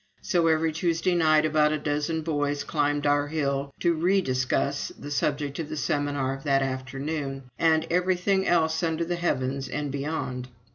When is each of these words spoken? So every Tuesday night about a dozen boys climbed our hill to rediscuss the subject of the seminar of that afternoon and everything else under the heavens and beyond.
So 0.23 0.47
every 0.47 0.71
Tuesday 0.71 1.13
night 1.13 1.45
about 1.45 1.71
a 1.71 1.77
dozen 1.77 2.23
boys 2.23 2.63
climbed 2.63 3.05
our 3.05 3.27
hill 3.27 3.71
to 3.81 3.93
rediscuss 3.95 4.91
the 4.99 5.11
subject 5.11 5.59
of 5.59 5.69
the 5.69 5.77
seminar 5.77 6.33
of 6.35 6.43
that 6.43 6.63
afternoon 6.63 7.43
and 7.59 7.85
everything 7.91 8.47
else 8.47 8.81
under 8.81 9.05
the 9.05 9.15
heavens 9.15 9.69
and 9.69 9.91
beyond. 9.91 10.47